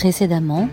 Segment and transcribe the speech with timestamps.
[0.00, 0.70] Précédemment,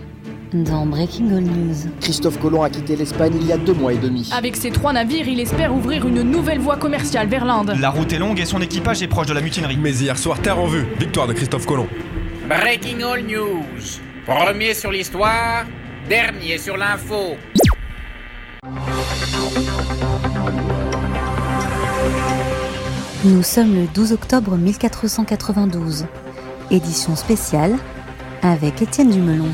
[0.54, 1.74] dans Breaking All News.
[2.00, 4.30] Christophe Colomb a quitté l'Espagne il y a deux mois et demi.
[4.34, 7.74] Avec ses trois navires, il espère ouvrir une nouvelle voie commerciale vers l'Inde.
[7.78, 9.76] La route est longue et son équipage est proche de la mutinerie.
[9.76, 11.88] Mais hier soir, terre en vue, victoire de Christophe Colomb.
[12.48, 14.00] Breaking All News.
[14.24, 15.66] Premier sur l'histoire,
[16.08, 17.36] dernier sur l'info.
[23.24, 26.06] Nous sommes le 12 octobre 1492.
[26.70, 27.76] Édition spéciale
[28.42, 29.52] avec Étienne Dumelon.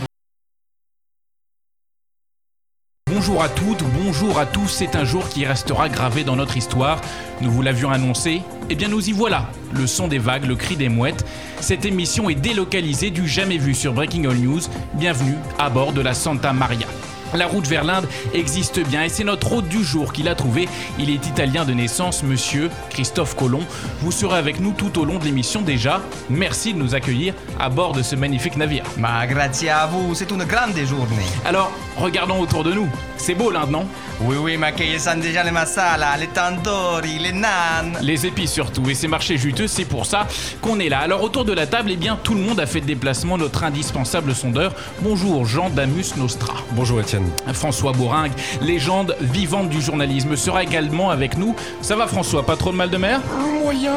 [3.10, 7.00] Bonjour à toutes, bonjour à tous, c'est un jour qui restera gravé dans notre histoire.
[7.40, 9.48] Nous vous l'avions annoncé, eh bien nous y voilà.
[9.72, 11.24] Le son des vagues, le cri des mouettes.
[11.60, 14.60] Cette émission est délocalisée du jamais vu sur Breaking All News.
[14.94, 16.86] Bienvenue à bord de la Santa Maria.
[17.34, 20.68] La route vers l'Inde existe bien et c'est notre hôte du jour qui l'a trouvé.
[21.00, 23.64] Il est italien de naissance, monsieur Christophe Colomb.
[24.00, 26.00] Vous serez avec nous tout au long de l'émission déjà.
[26.30, 28.84] Merci de nous accueillir à bord de ce magnifique navire.
[28.98, 31.26] Ma grazie à vous, c'est une grande journée.
[31.44, 32.88] Alors, regardons autour de nous.
[33.16, 33.86] C'est beau l'Inde, non?
[34.20, 37.98] Oui, oui, ma sanno déjà les masala, les tandoori, les nanes.
[38.00, 40.26] Les épices surtout, et ces marchés juteux, c'est pour ça
[40.60, 41.00] qu'on est là.
[41.00, 43.64] Alors autour de la table, eh bien, tout le monde a fait le déplacement, notre
[43.64, 44.72] indispensable sondeur.
[45.00, 46.54] Bonjour Jean Damus Nostra.
[46.72, 47.28] Bonjour Étienne.
[47.52, 51.56] François Bourringue, légende vivante du journalisme, sera également avec nous.
[51.80, 53.20] Ça va François, pas trop de mal de mer?
[53.62, 53.92] Moyen.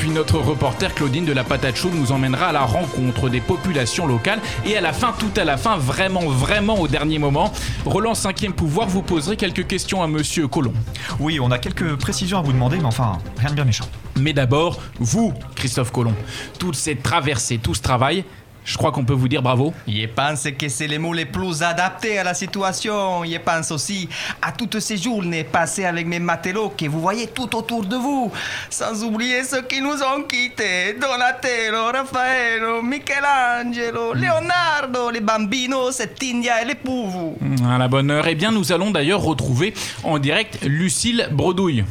[0.00, 4.06] Puis notre reporter Claudine de la Patate Chaude nous emmènera à la rencontre des populations
[4.06, 4.40] locales.
[4.64, 7.52] Et à la fin, tout à la fin, vraiment, vraiment au dernier moment,
[7.84, 10.72] Roland 5 pouvoir vous poserez quelques questions à Monsieur Colomb.
[11.18, 13.84] Oui, on a quelques précisions à vous demander, mais enfin, rien de bien méchant.
[14.18, 16.14] Mais d'abord, vous, Christophe Colomb,
[16.58, 18.24] toute cette traversée, tout ce travail,
[18.64, 19.72] je crois qu'on peut vous dire bravo.
[19.88, 23.24] Je pense que c'est les mots les plus adaptés à la situation.
[23.24, 24.08] Je pense aussi
[24.42, 28.30] à toutes ces journées passées avec mes matelots que vous voyez tout autour de vous.
[28.68, 30.94] Sans oublier ceux qui nous ont quittés.
[31.00, 37.36] Donatello, Raffaello, Michelangelo, Leonardo, les bambinos, cette India et les pouvous.
[37.68, 38.26] À la bonne heure.
[38.28, 41.84] Eh bien, nous allons d'ailleurs retrouver en direct Lucille Bredouille.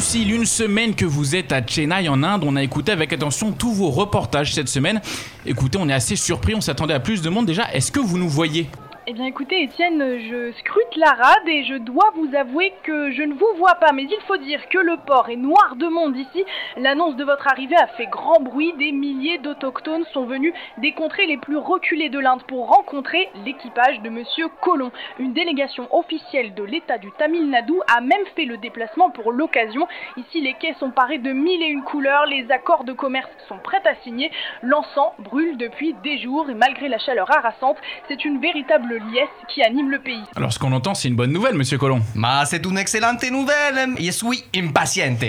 [0.00, 3.52] Lucille, une semaine que vous êtes à Chennai en Inde, on a écouté avec attention
[3.52, 5.02] tous vos reportages cette semaine.
[5.44, 7.70] Écoutez, on est assez surpris, on s'attendait à plus de monde déjà.
[7.74, 8.66] Est-ce que vous nous voyez?
[9.06, 13.22] Eh bien écoutez Étienne, je scrute la rade et je dois vous avouer que je
[13.22, 16.16] ne vous vois pas, mais il faut dire que le port est noir de monde
[16.16, 16.44] ici.
[16.76, 21.26] L'annonce de votre arrivée a fait grand bruit, des milliers d'autochtones sont venus des contrées
[21.26, 24.90] les plus reculées de l'Inde pour rencontrer l'équipage de Monsieur Colomb.
[25.18, 29.86] Une délégation officielle de l'État du Tamil Nadu a même fait le déplacement pour l'occasion.
[30.16, 33.58] Ici les quais sont parés de mille et une couleurs, les accords de commerce sont
[33.58, 34.30] prêts à signer,
[34.62, 37.76] l'encens brûle depuis des jours et malgré la chaleur harassante,
[38.08, 40.22] c'est une véritable liesse qui anime le pays.
[40.36, 42.00] Alors ce qu'on c'est une bonne nouvelle, monsieur Colomb.
[42.14, 43.94] Ma c'est une excellente nouvelle.
[43.98, 45.24] Je suis impaciente.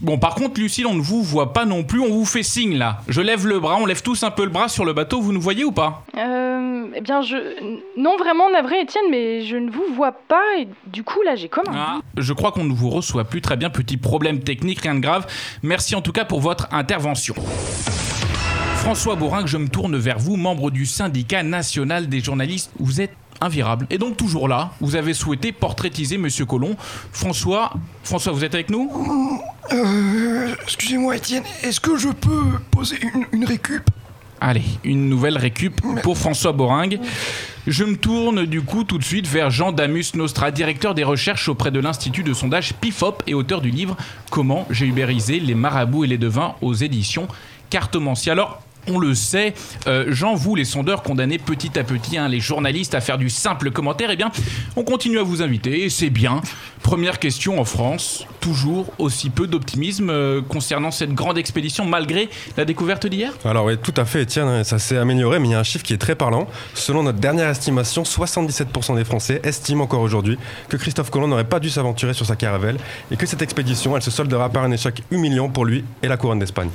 [0.00, 2.78] Bon, par contre, Lucille, on ne vous voit pas non plus, on vous fait signe
[2.78, 3.02] là.
[3.06, 5.32] Je lève le bras, on lève tous un peu le bras sur le bateau, vous
[5.32, 6.04] nous voyez ou pas?
[6.16, 7.36] Euh, eh bien je...
[7.98, 11.50] Non vraiment navré Étienne, mais je ne vous vois pas et du coup là j'ai
[11.50, 11.74] comme un...
[11.76, 15.00] Ah, je crois qu'on ne vous reçoit plus très bien, petit problème technique, rien de
[15.00, 15.26] grave.
[15.62, 17.34] Merci en tout cas pour votre intervention.
[18.80, 22.70] François Bourrin, je me tourne vers vous, membre du syndicat national des journalistes.
[22.80, 23.86] Vous êtes invirable.
[23.90, 26.76] Et donc toujours là, vous avez souhaité portraitiser Monsieur Colomb.
[27.12, 28.90] François, François, vous êtes avec nous?
[29.70, 33.82] Euh, excusez-moi Étienne, est-ce que je peux poser une, une récup?
[34.40, 36.98] Allez, une nouvelle récup pour François Boringue.
[37.66, 41.50] Je me tourne du coup tout de suite vers Jean Damus Nostra, directeur des recherches
[41.50, 43.98] auprès de l'Institut de sondage PIFOP et auteur du livre
[44.30, 47.28] Comment j'ai ubérisé les marabouts et les devins aux éditions
[47.70, 48.30] Cartomancie.
[48.30, 49.54] Alors, on le sait,
[49.86, 53.30] euh, Jean, vous, les sondeurs, condamnez petit à petit hein, les journalistes à faire du
[53.30, 54.30] simple commentaire, eh bien,
[54.76, 56.40] on continue à vous inviter, et c'est bien.
[56.82, 62.64] Première question en France, toujours aussi peu d'optimisme euh, concernant cette grande expédition, malgré la
[62.64, 63.32] découverte d'hier?
[63.44, 65.64] Alors oui, tout à fait Étienne, hein, ça s'est amélioré, mais il y a un
[65.64, 66.48] chiffre qui est très parlant.
[66.74, 71.60] Selon notre dernière estimation, 77% des Français estiment encore aujourd'hui que Christophe Colomb n'aurait pas
[71.60, 72.78] dû s'aventurer sur sa caravelle
[73.10, 76.16] et que cette expédition, elle se soldera par un échec humiliant pour lui et la
[76.16, 76.70] couronne d'Espagne.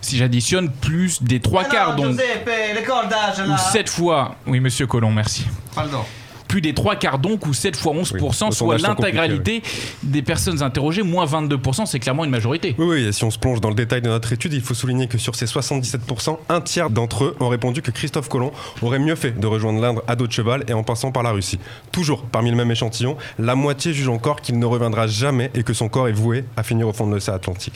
[0.00, 4.34] Si j'additionne plus des trois quarts, donc, ou 7 fois...
[4.46, 5.46] Oui, monsieur Colomb, merci.
[5.74, 6.00] Pardon.
[6.48, 9.62] plus des trois quarts donc, ou 7 fois 11%, Oui, soit l'intégralité
[10.02, 12.74] des personnes interrogées, moins 22%, c'est clairement une majorité.
[12.78, 14.74] Oui, oui, et si on se plonge dans le détail de notre étude, il faut
[14.74, 18.52] souligner que sur ces 77%, un tiers d'entre eux ont répondu que Christophe Colomb
[18.82, 21.30] aurait mieux fait de rejoindre l'Inde à dos de cheval et en passant par la
[21.30, 21.58] Russie.
[21.92, 25.72] Toujours parmi le même échantillon, la moitié juge encore qu'il ne reviendra jamais et que
[25.72, 27.74] son corps est voué à finir au fond de l'océan Atlantique.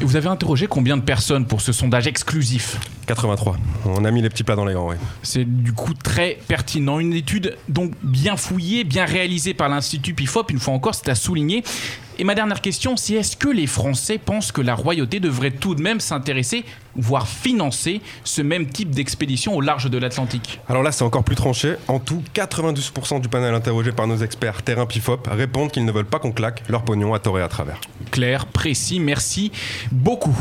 [0.00, 2.78] Et vous avez interrogé combien de personnes pour ce sondage exclusif?
[3.06, 3.56] 83.
[3.84, 4.96] On a mis les petits plats dans les grands, oui.
[5.22, 6.98] C'est du coup très pertinent.
[6.98, 11.14] Une étude donc bien fouillée, bien réalisée par l'Institut PIFOP, une fois encore, c'est à
[11.14, 11.62] souligner.
[12.18, 15.74] Et ma dernière question, c'est est-ce que les Français pensent que la royauté devrait tout
[15.74, 16.64] de même s'intéresser,
[16.94, 20.60] voire financer, ce même type d'expédition au large de l'Atlantique?
[20.66, 21.74] Alors là, c'est encore plus tranché.
[21.88, 26.06] En tout, 92% du panel interrogé par nos experts terrain Pifop répondent qu'ils ne veulent
[26.06, 27.80] pas qu'on claque leur pognon à tort et à travers.
[28.10, 29.52] Clair, précis, merci
[29.92, 30.36] beaucoup.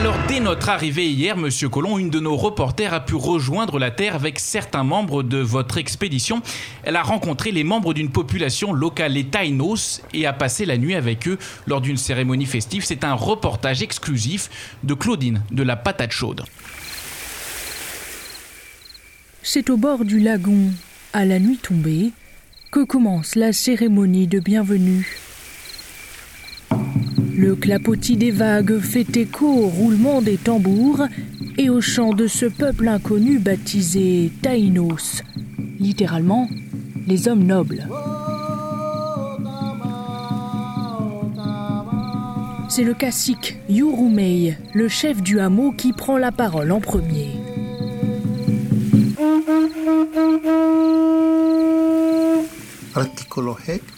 [0.00, 3.90] Alors, dès notre arrivée hier, Monsieur Colomb, une de nos reporters a pu rejoindre la
[3.90, 6.40] Terre avec certains membres de votre expédition.
[6.84, 10.94] Elle a rencontré les membres d'une population locale, les Taïnos, et a passé la nuit
[10.94, 11.36] avec eux
[11.66, 12.82] lors d'une cérémonie festive.
[12.82, 14.48] C'est un reportage exclusif
[14.84, 16.44] de Claudine de la Patate Chaude.
[19.42, 20.72] C'est au bord du lagon,
[21.12, 22.12] à la nuit tombée,
[22.72, 25.29] que commence la cérémonie de bienvenue.
[27.36, 31.06] Le clapotis des vagues fait écho au roulement des tambours
[31.58, 35.22] et au chant de ce peuple inconnu baptisé Taïnos,
[35.78, 36.48] littéralement
[37.06, 37.86] les hommes nobles.
[42.68, 47.39] C'est le cacique Yurumei, le chef du hameau, qui prend la parole en premier.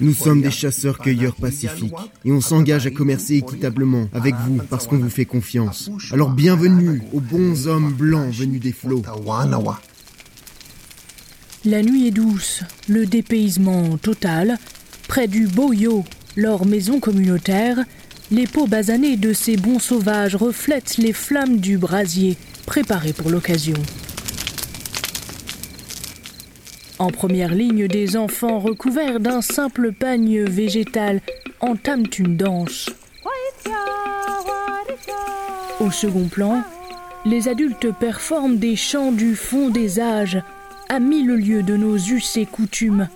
[0.00, 1.94] Nous sommes des chasseurs-cueilleurs pacifiques
[2.24, 5.90] et on s'engage à commercer équitablement avec vous parce qu'on vous fait confiance.
[6.12, 9.02] Alors bienvenue aux bons hommes blancs venus des flots.
[11.64, 14.58] La nuit est douce, le dépaysement total.
[15.06, 16.04] Près du Boyo,
[16.36, 17.78] leur maison communautaire,
[18.30, 22.36] les peaux basanées de ces bons sauvages reflètent les flammes du brasier
[22.66, 23.76] préparé pour l'occasion.
[27.02, 31.20] En première ligne, des enfants recouverts d'un simple pagne végétal
[31.58, 32.90] entament une danse.
[35.80, 36.62] Au second plan,
[37.24, 40.40] les adultes performent des chants du fond des âges,
[40.88, 43.08] à mille lieues de nos us et coutumes,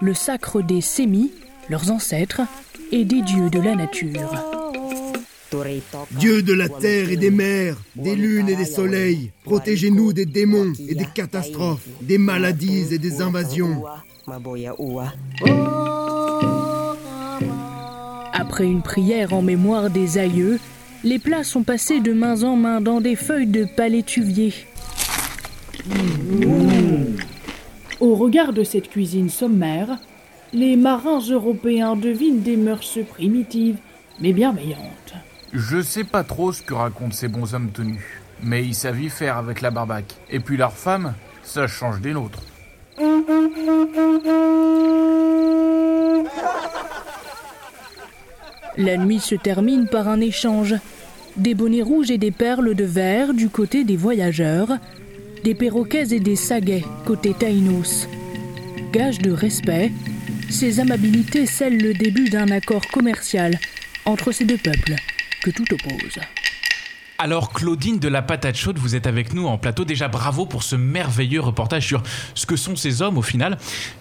[0.00, 1.32] le sacre des sémis,
[1.68, 2.42] leurs ancêtres,
[2.92, 4.63] et des dieux de la nature.
[6.12, 10.72] Dieu de la terre et des mers, des lunes et des soleils, protégez-nous des démons
[10.88, 13.84] et des catastrophes, des maladies et des invasions.
[18.32, 20.58] Après une prière en mémoire des aïeux,
[21.02, 24.54] les plats sont passés de main en main dans des feuilles de palétuvier.
[28.00, 29.98] Au regard de cette cuisine sommaire,
[30.52, 33.78] les marins européens devinent des mœurs primitives
[34.20, 35.14] mais bienveillantes.
[35.54, 38.02] Je sais pas trop ce que racontent ces bons hommes tenus,
[38.42, 40.16] mais ils savent y faire avec la barbaque.
[40.28, 41.14] Et puis leurs femmes,
[41.44, 42.42] ça change des nôtres.
[48.76, 50.74] La nuit se termine par un échange.
[51.36, 54.70] Des bonnets rouges et des perles de verre du côté des voyageurs,
[55.44, 58.08] des perroquets et des saguets côté Taïnos.
[58.92, 59.92] Gage de respect,
[60.50, 63.56] ces amabilités scellent le début d'un accord commercial
[64.04, 64.96] entre ces deux peuples
[65.44, 66.18] que tout oppose.
[67.18, 69.84] Alors Claudine de la patate chaude, vous êtes avec nous en plateau.
[69.84, 72.02] Déjà bravo pour ce merveilleux reportage sur
[72.34, 73.58] ce que sont ces hommes au final.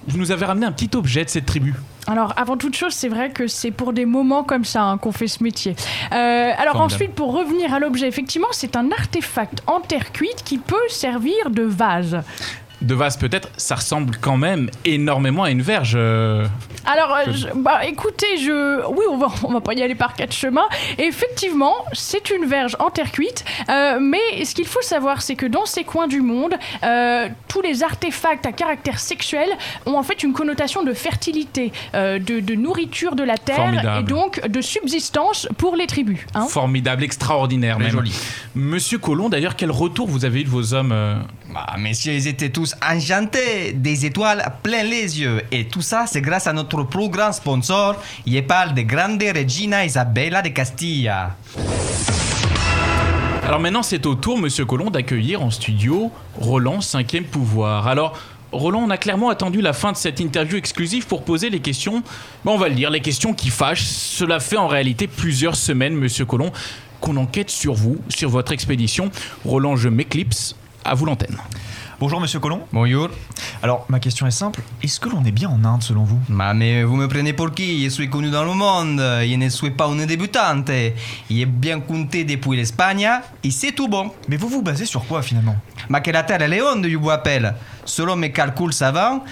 [0.08, 1.76] Vous nous avez ramené un petit objet de cette tribu.
[2.08, 5.12] Alors, avant toute chose, c'est vrai que c'est pour des moments comme ça hein, qu'on
[5.12, 5.76] fait ce métier.
[6.12, 6.82] Euh, alors Formidable.
[6.82, 11.50] ensuite, pour revenir à l'objet, effectivement, c'est un artefact en terre cuite qui peut servir
[11.50, 12.22] de vase.
[12.84, 15.94] De vase peut-être, ça ressemble quand même énormément à une verge.
[15.96, 16.46] euh.
[16.86, 19.96] Alors, euh, Que- je- bah, écoutez, je, oui, on va, on va pas y aller
[19.96, 20.68] par quatre chemins.
[20.98, 23.46] Et effectivement, c'est une verge en terre cuite.
[23.70, 27.62] euh, mais ce qu'il faut savoir, c'est que dans ces coins du monde, euh, tous
[27.62, 29.50] les artefacts à caractère sexuel
[29.86, 34.00] ont en fait une connotation de fertilité, euh, de, de nourriture de la terre Formidable.
[34.02, 36.20] et donc de subsistance pour les tribus.
[36.36, 36.48] hein.
[36.48, 37.94] Formidable, extraordinaire Mais même.
[37.94, 38.14] joli.
[38.56, 41.16] Monsieur Colomb, d'ailleurs, quel retour vous avez eu de vos hommes euh,
[41.54, 45.44] Bah, messieurs, ils étaient tous enchantés, des étoiles plein les yeux.
[45.52, 49.86] Et tout ça, c'est grâce à notre plus grand sponsor, il parle de Grande Regina
[49.86, 51.36] Isabella de Castilla.
[53.44, 57.88] Alors maintenant, c'est au tour, Monsieur Colomb, d'accueillir en studio Roland, cinquième pouvoir.
[57.88, 58.18] Alors,
[58.52, 62.02] Roland, on a clairement attendu la fin de cette interview exclusive pour poser les questions,
[62.46, 63.84] bon, on va le dire, les questions qui fâchent.
[63.84, 66.52] Cela fait en réalité plusieurs semaines, Monsieur Colomb,
[67.00, 69.12] qu'on enquête sur vous, sur votre expédition.
[69.46, 70.56] Roland, je m'éclipse.
[70.86, 71.38] À vous l'antenne.
[72.00, 72.62] Bonjour Monsieur Colomb.
[72.74, 73.10] Bonjour.
[73.62, 76.20] Alors ma question est simple, est-ce que l'on est bien en Inde selon vous?
[76.28, 77.86] Bah, mais vous me prenez pour qui?
[77.86, 80.70] Je suis connu dans le monde, je ne suis pas une débutante.
[81.30, 83.10] Il est bien compté depuis l'Espagne,
[83.42, 84.12] et c'est tout bon.
[84.28, 85.56] Mais vous vous basez sur quoi finalement?
[85.88, 87.56] Ma che la Terre est onde, je vous rappelle.
[87.86, 89.24] Selon mes calculs savants,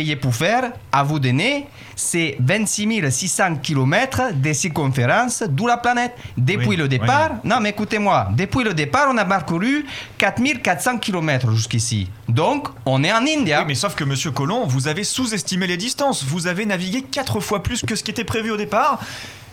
[0.00, 5.78] qu'il ait pu faire, à vous donner, c'est 26 600 km de circonférence d'où la
[5.78, 6.12] planète.
[6.36, 9.86] Depuis Oui, le départ, non mais écoutez-moi, depuis le départ, on a parcouru
[10.18, 12.08] 4400 km jusqu'ici.
[12.28, 13.46] Donc, on est en Inde.
[13.46, 16.24] Oui, mais sauf que monsieur Colomb, vous avez sous-estimé les distances.
[16.24, 19.00] Vous avez navigué quatre fois plus que ce qui était prévu au départ.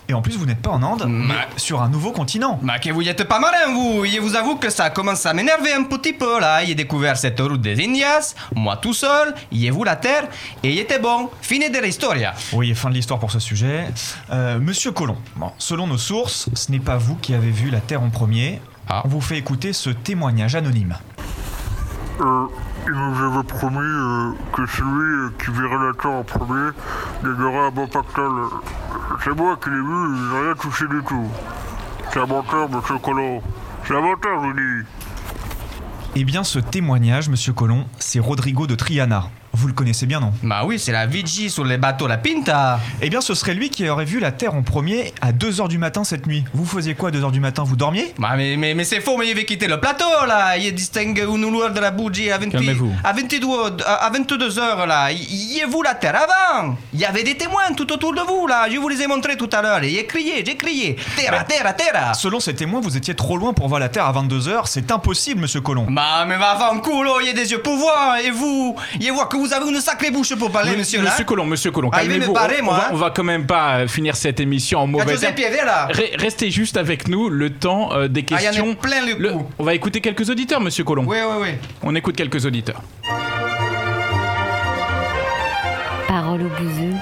[0.09, 2.59] Et en plus, vous n'êtes pas en Inde, mais sur un nouveau continent.
[2.61, 5.73] Bah que vous êtes pas malin vous, je vous avoue que ça commence à m'énerver
[5.73, 6.63] un petit peu là.
[6.65, 10.27] J'ai découvert cette route des Indias, moi tout seul, j'ai vu la terre
[10.61, 11.29] et il était bon.
[11.41, 12.15] Fini de l'histoire.
[12.51, 13.85] Oui, fin de l'histoire pour ce sujet.
[14.31, 17.79] Euh, Monsieur Colomb, bon, selon nos sources, ce n'est pas vous qui avez vu la
[17.79, 18.61] Terre en premier.
[18.89, 20.97] On vous fait écouter ce témoignage anonyme.
[22.21, 22.45] Euh,
[22.85, 26.71] il nous avait promis euh, que celui euh, qui verrait la Terre en premier
[27.23, 28.49] gagnerait un bon pactole.
[29.23, 31.27] C'est moi qui l'ai vu, il n'a rien touché du tout.
[32.11, 33.41] C'est un menteur, monsieur Colomb.
[33.85, 34.87] C'est un menteur, je dis.
[36.15, 39.29] Eh bien, ce témoignage, monsieur Colomb, c'est Rodrigo de Triana.
[39.55, 42.79] Vous le connaissez bien, non Bah oui, c'est la Vigie sur les bateaux La Pinta.
[43.01, 45.77] Eh bien, ce serait lui qui aurait vu la Terre en premier à 2h du
[45.77, 46.43] matin cette nuit.
[46.55, 47.63] Vous faisiez quoi à 2h du matin?
[47.63, 48.13] Vous dormiez?
[48.17, 50.57] Bah mais, mais, mais c'est faux, mais il avait quitté le plateau là.
[50.57, 52.91] Il distingue une lueur de la bougie à, 20 Calmez-vous.
[53.03, 53.37] à 22,
[53.85, 55.11] à 22 heures là.
[55.11, 56.75] Il y a vous la terre avant?
[56.91, 58.67] Il y avait des témoins tout autour de vous là.
[58.71, 59.83] Je vous les ai montrés tout à l'heure.
[59.83, 60.95] Et j'ai crié, j'ai crié.
[61.15, 62.13] Terra, terra, terra.
[62.15, 64.63] Selon ces témoins, vous étiez trop loin pour voir la Terre à 22h.
[64.65, 65.85] C'est impossible, monsieur Colomb.
[65.89, 68.17] Bah mais va avant culo, il y a des yeux pour voir.
[68.17, 71.01] Et vous, il voir que vous avez une sacrée bouche pour parler, monsieur.
[71.01, 72.31] Monsieur Colomb, monsieur Colomb, calmez-vous.
[72.31, 75.15] on, va, on va quand même pas finir cette émission en mauvais.
[75.15, 78.75] Re- Restez juste avec nous le temps euh, des Ah, il y en a questions.
[78.75, 81.05] plein le Le- on va écouter quelques auditeurs, monsieur Colomb.
[81.07, 81.49] Oui, oui, oui.
[81.81, 82.81] On écoute quelques auditeurs.
[86.07, 86.93] Parole au bouseux.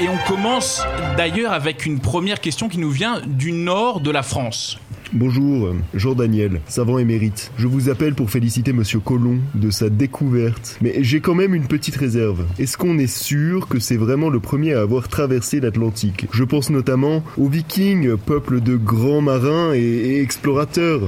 [0.00, 0.82] Et on commence
[1.16, 4.78] d'ailleurs avec une première question qui nous vient du nord de la France.
[5.14, 7.52] Bonjour, Jean Daniel, savant émérite.
[7.58, 10.78] Je vous appelle pour féliciter Monsieur Colomb de sa découverte.
[10.80, 12.46] Mais j'ai quand même une petite réserve.
[12.58, 16.28] Est-ce qu'on est sûr que c'est vraiment le premier à avoir traversé l'Atlantique?
[16.32, 21.02] Je pense notamment aux Vikings, peuple de grands marins et, et explorateurs.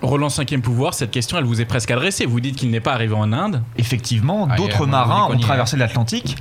[0.00, 2.24] Roland 5 pouvoir, cette question elle vous est presque adressée.
[2.24, 3.62] Vous dites qu'il n'est pas arrivé en Inde.
[3.76, 5.40] Effectivement, Ah, d'autres marins ont est.
[5.40, 6.36] traversé l'Atlantique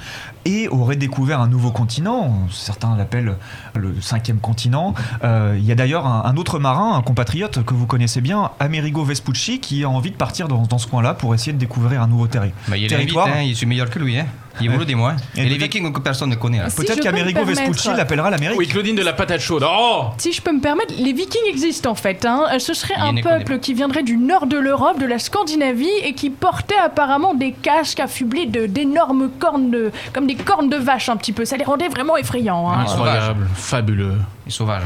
[0.46, 2.48] et auraient découvert un nouveau continent.
[2.52, 3.36] Certains l'appellent
[3.76, 4.94] le cinquième continent.
[5.24, 8.52] Euh, Il y a d'ailleurs un, un autre marin, un compatriote que vous connaissez bien,
[8.60, 12.02] Amerigo Vespucci, qui a envie de partir dans, dans ce coin-là pour essayer de découvrir
[12.02, 13.26] un nouveau terri- Bah, il est territoire.
[13.26, 14.18] vite, hein, il suis meilleur que lui.
[14.20, 14.28] Hein.
[14.62, 15.14] Il vous le dit, moi.
[15.36, 16.60] Et Et, les Vikings que personne ne connaît.
[16.60, 16.70] Là.
[16.70, 17.62] Si Peut-être je peux qu'Amerigo me permettre.
[17.62, 18.58] Vespucci l'appellera l'Amérique.
[18.58, 19.64] Oui, Claudine de la patate chaude.
[19.68, 22.26] Oh Si je peux me permettre, les Vikings existent en fait.
[22.26, 22.46] hein.
[22.60, 25.20] Ce serait Il un ne connaît peuple qui viendrait du nord de l'Europe, de la
[25.20, 30.70] Scandinavie, et qui portait apparemment des casques affublés de- d'énormes cornes, de, comme des cornes
[30.70, 31.46] de vache un petit peu.
[31.46, 32.70] Ça les rendait vraiment effrayants.
[32.70, 32.80] hein.
[32.82, 34.16] Incroyable, fabuleux.
[34.46, 34.84] Il est sauvage.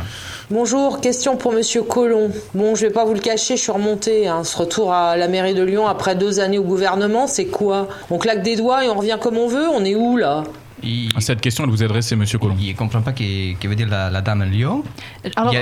[0.52, 2.30] Bonjour, question pour Monsieur Colomb.
[2.54, 4.28] Bon, je vais pas vous le cacher, je suis remontée.
[4.28, 4.44] Hein.
[4.44, 7.88] Ce retour à la mairie de Lyon après deux années au gouvernement, c'est quoi?
[8.10, 9.70] On claque des doigts et on revient comme on veut?
[9.70, 10.44] On est où là?
[11.20, 12.56] Cette question elle vous est adressée, monsieur Colomb.
[12.60, 14.84] Il ne comprend pas ce que veut dire la, la dame lion.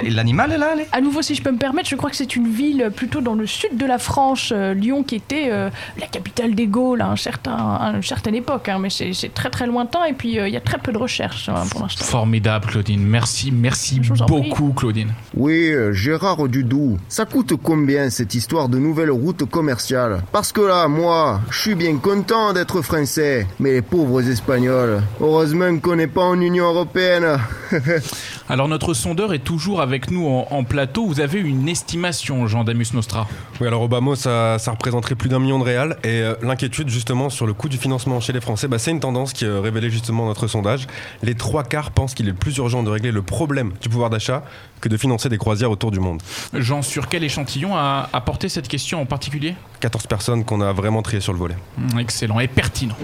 [0.09, 2.47] L'animal là, allez À nouveau, si je peux me permettre, je crois que c'est une
[2.47, 6.55] ville plutôt dans le sud de la France, euh, Lyon, qui était euh, la capitale
[6.55, 8.69] des Gaules à, un certain, à une certaine époque.
[8.69, 10.91] hein, mais c'est c'est très très lointain et puis euh, il y a très peu
[10.91, 12.05] de recherches hein, pour l'instant.
[12.05, 13.01] Formidable, Claudine.
[13.05, 15.09] Merci, merci beaucoup, Claudine.
[15.35, 20.21] Oui, euh, Gérard Dudou, ça coûte combien cette histoire de nouvelle route commerciale?
[20.31, 25.77] Parce que là, moi, je suis bien content d'être français, mais les pauvres Espagnols, heureusement
[25.79, 27.37] qu'on n'est pas en Union Européenne.
[28.49, 31.05] Alors notre sondeur est toujours avec nous en, en plateau.
[31.05, 33.27] Vous avez une estimation, Jean Damus Nostra
[33.61, 35.97] Oui, alors Obama, ça, ça représenterait plus d'un million de réals.
[36.03, 38.99] Et euh, l'inquiétude, justement, sur le coût du financement chez les Français, bah, c'est une
[38.99, 40.87] tendance qui euh, révélait justement notre sondage.
[41.21, 44.43] Les trois quarts pensent qu'il est plus urgent de régler le problème du pouvoir d'achat
[44.81, 46.21] que de financer des croisières autour du monde.
[46.53, 49.53] Jean, sur quel échantillon a, a porté cette question en particulier?
[49.81, 51.55] 14 personnes qu'on a vraiment triées sur le volet.
[51.77, 52.95] Hum, Excellent et pertinent.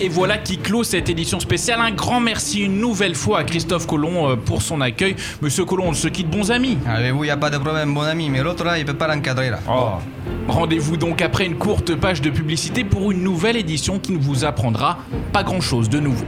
[0.00, 1.80] Et voilà qui clôt cette édition spéciale.
[1.80, 5.16] Un grand merci une nouvelle fois à Christophe Colomb euh, pour son accueil.
[5.42, 6.78] Monsieur Colomb, on se quitte bons amis.
[6.86, 8.94] Avec vous, il n'y a pas de problème, mon ami, mais l'autre là, il peut
[8.94, 9.58] pas l'encadrer là.
[9.68, 9.94] Oh.
[10.46, 14.44] Rendez-vous donc après une courte page de publicité pour une nouvelle édition qui ne vous
[14.44, 14.98] apprendra
[15.32, 16.26] pas grand-chose de nouveau.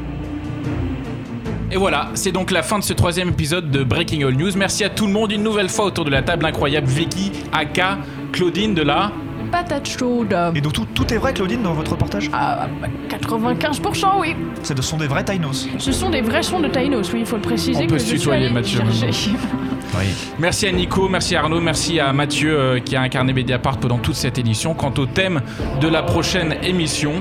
[1.70, 4.50] Et voilà, c'est donc la fin de ce troisième épisode de Breaking All News.
[4.56, 6.88] Merci à tout le monde une nouvelle fois autour de la table incroyable.
[6.88, 7.98] Vicky, Aka,
[8.32, 9.12] Claudine de la...
[9.50, 10.36] Patate chaude.
[10.54, 12.30] Et donc tout, tout est vrai, Claudine, dans votre reportage?
[12.32, 14.36] Ah, bah, 95%, oui.
[14.62, 15.68] Ce sont des vrais Tainos.
[15.78, 17.84] Ce sont des vrais sons de Tainos, oui, il faut le préciser.
[17.84, 19.32] On peut que se je suis tutoyer, Mathieu, chercher.
[20.38, 23.98] Merci à Nico, merci à Arnaud, merci à Mathieu euh, qui a incarné Mediapart pendant
[23.98, 24.72] toute cette édition.
[24.74, 25.40] Quant au thème
[25.80, 27.14] de la prochaine émission,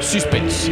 [0.00, 0.70] suspense.